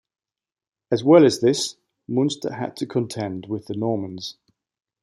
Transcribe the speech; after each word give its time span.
As 0.89 1.03
well 1.03 1.27
as 1.27 1.41
this 1.41 1.75
Munster 2.07 2.53
had 2.55 2.75
to 2.77 2.87
contend 2.87 3.45
with 3.45 3.67
the 3.67 3.75
Normans. 3.75 4.35